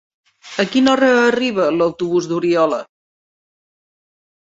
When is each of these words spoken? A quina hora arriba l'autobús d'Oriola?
A 0.63 0.63
quina 0.75 0.91
hora 0.93 1.09
arriba 1.27 1.69
l'autobús 1.77 2.33
d'Oriola? 2.35 2.83